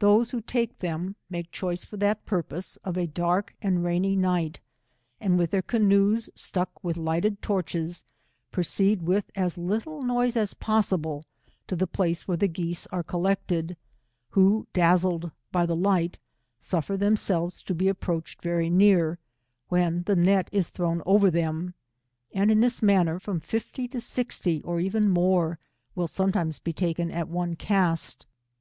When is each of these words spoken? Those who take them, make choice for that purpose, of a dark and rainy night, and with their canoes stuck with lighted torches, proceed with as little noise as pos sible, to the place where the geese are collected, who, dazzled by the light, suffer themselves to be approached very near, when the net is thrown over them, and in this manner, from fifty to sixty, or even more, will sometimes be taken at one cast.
Those 0.00 0.32
who 0.32 0.40
take 0.40 0.78
them, 0.78 1.14
make 1.30 1.52
choice 1.52 1.84
for 1.84 1.96
that 1.98 2.26
purpose, 2.26 2.74
of 2.82 2.96
a 2.96 3.06
dark 3.06 3.54
and 3.62 3.84
rainy 3.84 4.16
night, 4.16 4.58
and 5.20 5.38
with 5.38 5.52
their 5.52 5.62
canoes 5.62 6.28
stuck 6.34 6.82
with 6.82 6.96
lighted 6.96 7.40
torches, 7.40 8.02
proceed 8.50 9.02
with 9.02 9.30
as 9.36 9.56
little 9.56 10.02
noise 10.02 10.34
as 10.34 10.52
pos 10.52 10.88
sible, 10.90 11.22
to 11.68 11.76
the 11.76 11.86
place 11.86 12.26
where 12.26 12.36
the 12.36 12.48
geese 12.48 12.88
are 12.88 13.04
collected, 13.04 13.76
who, 14.30 14.66
dazzled 14.72 15.30
by 15.52 15.64
the 15.64 15.76
light, 15.76 16.18
suffer 16.58 16.96
themselves 16.96 17.62
to 17.62 17.72
be 17.72 17.86
approached 17.86 18.42
very 18.42 18.68
near, 18.68 19.20
when 19.68 20.02
the 20.06 20.16
net 20.16 20.48
is 20.50 20.70
thrown 20.70 21.02
over 21.06 21.30
them, 21.30 21.72
and 22.34 22.50
in 22.50 22.58
this 22.58 22.82
manner, 22.82 23.20
from 23.20 23.38
fifty 23.38 23.86
to 23.86 24.00
sixty, 24.00 24.60
or 24.62 24.80
even 24.80 25.08
more, 25.08 25.60
will 25.94 26.08
sometimes 26.08 26.58
be 26.58 26.72
taken 26.72 27.12
at 27.12 27.28
one 27.28 27.54
cast. 27.54 28.26